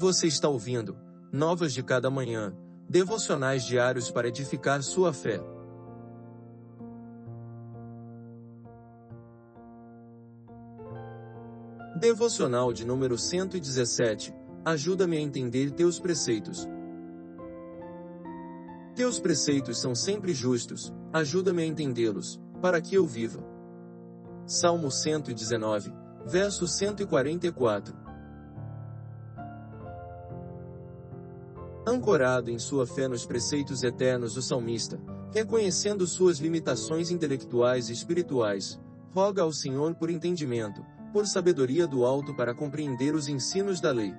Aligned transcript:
Você 0.00 0.28
está 0.28 0.48
ouvindo 0.48 0.96
Novas 1.30 1.74
de 1.74 1.82
Cada 1.82 2.08
Manhã, 2.08 2.56
devocionais 2.88 3.66
diários 3.66 4.10
para 4.10 4.28
edificar 4.28 4.82
sua 4.82 5.12
fé. 5.12 5.38
Devocional 12.00 12.72
de 12.72 12.86
número 12.86 13.18
117 13.18 14.34
Ajuda-me 14.64 15.18
a 15.18 15.20
entender 15.20 15.70
teus 15.70 16.00
preceitos. 16.00 16.66
Teus 18.94 19.20
preceitos 19.20 19.78
são 19.78 19.94
sempre 19.94 20.32
justos, 20.32 20.94
ajuda-me 21.12 21.62
a 21.62 21.66
entendê-los, 21.66 22.40
para 22.62 22.80
que 22.80 22.94
eu 22.94 23.04
viva. 23.04 23.44
Salmo 24.46 24.90
119, 24.90 25.92
verso 26.24 26.66
144. 26.66 28.09
Ancorado 31.90 32.52
em 32.52 32.58
sua 32.58 32.86
fé 32.86 33.08
nos 33.08 33.26
preceitos 33.26 33.82
eternos 33.82 34.34
do 34.34 34.40
salmista, 34.40 34.96
reconhecendo 35.32 36.06
suas 36.06 36.38
limitações 36.38 37.10
intelectuais 37.10 37.88
e 37.88 37.92
espirituais, 37.92 38.80
roga 39.12 39.42
ao 39.42 39.52
Senhor 39.52 39.92
por 39.96 40.08
entendimento, 40.08 40.86
por 41.12 41.26
sabedoria 41.26 41.88
do 41.88 42.06
alto 42.06 42.32
para 42.32 42.54
compreender 42.54 43.12
os 43.12 43.26
ensinos 43.26 43.80
da 43.80 43.90
lei. 43.90 44.14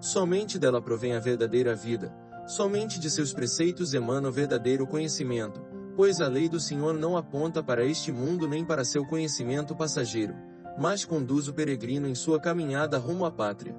Somente 0.00 0.58
dela 0.58 0.80
provém 0.80 1.12
a 1.14 1.20
verdadeira 1.20 1.74
vida, 1.74 2.16
somente 2.46 2.98
de 2.98 3.10
seus 3.10 3.34
preceitos 3.34 3.92
emana 3.92 4.26
o 4.26 4.32
verdadeiro 4.32 4.86
conhecimento, 4.86 5.60
pois 5.94 6.18
a 6.18 6.28
lei 6.28 6.48
do 6.48 6.58
Senhor 6.58 6.94
não 6.94 7.14
aponta 7.14 7.62
para 7.62 7.84
este 7.84 8.10
mundo 8.10 8.48
nem 8.48 8.64
para 8.64 8.86
seu 8.86 9.04
conhecimento 9.04 9.76
passageiro, 9.76 10.34
mas 10.78 11.04
conduz 11.04 11.48
o 11.48 11.54
peregrino 11.54 12.06
em 12.08 12.14
sua 12.14 12.40
caminhada 12.40 12.98
rumo 12.98 13.24
à 13.24 13.30
pátria. 13.30 13.74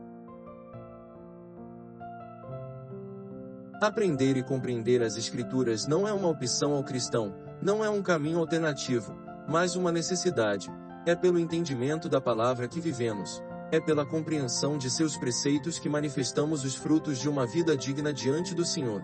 Aprender 3.82 4.38
e 4.38 4.44
compreender 4.44 5.02
as 5.02 5.18
Escrituras 5.18 5.86
não 5.86 6.08
é 6.08 6.14
uma 6.14 6.30
opção 6.30 6.74
ao 6.74 6.84
cristão, 6.84 7.36
não 7.62 7.84
é 7.84 7.90
um 7.90 8.02
caminho 8.02 8.40
alternativo, 8.40 9.14
mas 9.48 9.76
uma 9.76 9.92
necessidade. 9.92 10.72
É 11.06 11.14
pelo 11.16 11.38
entendimento 11.38 12.08
da 12.08 12.22
palavra 12.22 12.66
que 12.68 12.80
vivemos, 12.80 13.44
é 13.74 13.80
pela 13.82 14.06
compreensão 14.06 14.78
de 14.78 14.90
seus 14.90 15.18
preceitos 15.18 15.80
que 15.80 15.90
manifestamos 15.90 16.64
os 16.64 16.76
frutos 16.76 17.18
de 17.18 17.28
uma 17.28 17.46
vida 17.46 17.76
digna 17.76 18.14
diante 18.14 18.56
do 18.56 18.64
Senhor. 18.64 19.04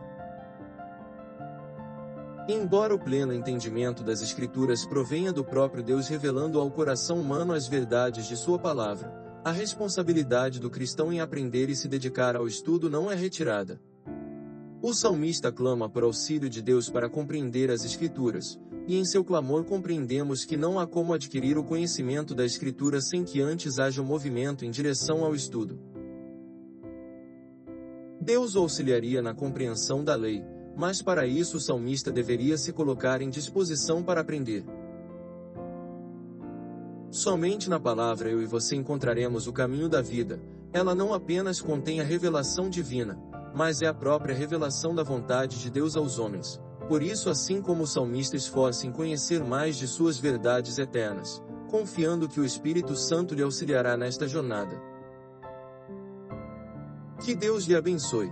Embora 2.52 2.96
o 2.96 2.98
pleno 2.98 3.32
entendimento 3.32 4.04
das 4.04 4.24
Escrituras 4.24 4.84
provenha 4.84 5.32
do 5.32 5.46
próprio 5.46 5.84
Deus 5.84 6.08
revelando 6.08 6.60
ao 6.60 6.72
coração 6.72 7.22
humano 7.22 7.54
as 7.54 7.68
verdades 7.68 8.28
de 8.28 8.36
Sua 8.36 8.58
palavra, 8.58 9.14
a 9.46 9.52
responsabilidade 9.52 10.60
do 10.60 10.68
cristão 10.68 11.14
em 11.14 11.22
aprender 11.22 11.70
e 11.70 11.76
se 11.76 11.88
dedicar 11.88 12.36
ao 12.36 12.48
estudo 12.48 12.90
não 12.90 13.12
é 13.12 13.14
retirada. 13.14 13.80
O 14.82 14.96
salmista 14.96 15.52
clama 15.52 15.88
por 15.88 16.02
auxílio 16.02 16.50
de 16.50 16.60
Deus 16.60 16.90
para 16.90 17.08
compreender 17.08 17.70
as 17.70 17.86
Escrituras, 17.86 18.60
e 18.88 18.98
em 18.98 19.06
seu 19.06 19.24
clamor 19.24 19.64
compreendemos 19.64 20.44
que 20.44 20.58
não 20.58 20.80
há 20.80 20.88
como 20.88 21.14
adquirir 21.14 21.56
o 21.56 21.64
conhecimento 21.64 22.34
da 22.34 22.44
Escritura 22.44 23.00
sem 23.00 23.24
que 23.24 23.40
antes 23.40 23.78
haja 23.78 24.02
um 24.02 24.06
movimento 24.06 24.66
em 24.66 24.72
direção 24.72 25.24
ao 25.24 25.36
estudo. 25.36 25.80
Deus 28.20 28.56
o 28.56 28.60
auxiliaria 28.60 29.22
na 29.22 29.36
compreensão 29.36 30.04
da 30.04 30.16
lei, 30.16 30.44
mas 30.76 31.02
para 31.02 31.26
isso 31.26 31.58
o 31.58 31.60
salmista 31.60 32.12
deveria 32.12 32.58
se 32.58 32.72
colocar 32.72 33.22
em 33.22 33.30
disposição 33.30 34.04
para 34.04 34.22
aprender. 34.22 34.64
Somente 37.12 37.70
na 37.70 37.80
palavra 37.80 38.30
eu 38.30 38.42
e 38.42 38.46
você 38.46 38.76
encontraremos 38.76 39.48
o 39.48 39.54
caminho 39.54 39.90
da 39.90 40.02
vida, 40.02 40.40
ela 40.72 40.94
não 40.94 41.14
apenas 41.14 41.60
contém 41.60 42.00
a 42.00 42.04
revelação 42.04 42.70
divina, 42.70 43.20
mas 43.56 43.82
é 43.82 43.88
a 43.88 43.94
própria 43.94 44.36
revelação 44.36 44.94
da 44.94 45.04
vontade 45.04 45.60
de 45.60 45.70
Deus 45.72 45.96
aos 45.98 46.20
homens. 46.20 46.62
Por 46.88 47.02
isso, 47.02 47.30
assim 47.30 47.62
como 47.62 47.84
o 47.84 47.88
salmista 47.88 48.36
esforça 48.36 48.88
em 48.88 48.92
conhecer 48.92 49.44
mais 49.44 49.76
de 49.78 49.88
suas 49.88 50.18
verdades 50.18 50.78
eternas, 50.78 51.42
confiando 51.70 52.28
que 52.28 52.40
o 52.40 52.46
Espírito 52.46 52.96
Santo 52.96 53.36
lhe 53.36 53.44
auxiliará 53.44 53.96
nesta 53.96 54.28
jornada. 54.28 54.76
Que 57.24 57.36
Deus 57.36 57.66
lhe 57.66 57.76
abençoe. 57.76 58.32